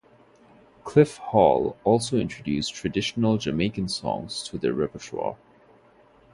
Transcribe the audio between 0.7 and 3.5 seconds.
Cliff Hall also introduced traditional